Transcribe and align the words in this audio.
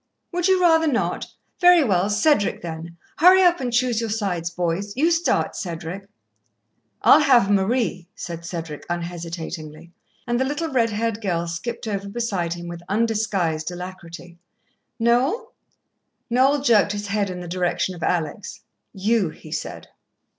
"Would 0.31 0.47
you 0.47 0.59
rather 0.59 0.87
not? 0.87 1.27
Very 1.59 1.83
well. 1.83 2.09
Cedric, 2.09 2.63
then. 2.63 2.97
Hurry 3.17 3.43
up 3.43 3.59
and 3.59 3.71
choose 3.71 4.01
your 4.01 4.09
sides, 4.09 4.49
boys. 4.49 4.97
You 4.97 5.11
start, 5.11 5.55
Cedric." 5.55 6.07
"I'll 7.03 7.19
have 7.19 7.51
Marie," 7.51 8.07
said 8.15 8.43
Cedric 8.43 8.83
unhesitatingly, 8.89 9.91
and 10.25 10.39
the 10.39 10.43
little 10.43 10.69
red 10.69 10.89
haired 10.89 11.21
girl 11.21 11.45
skipped 11.45 11.87
over 11.87 12.09
beside 12.09 12.53
him 12.55 12.67
with 12.67 12.81
undisguised 12.89 13.69
alacrity. 13.69 14.39
"Noel?" 14.97 15.53
Noel 16.31 16.63
jerked 16.63 16.93
his 16.93 17.05
head 17.05 17.29
in 17.29 17.39
the 17.39 17.47
direction 17.47 17.93
of 17.93 18.01
Alex. 18.01 18.61
"You," 18.93 19.29
he 19.29 19.51
said. 19.51 19.87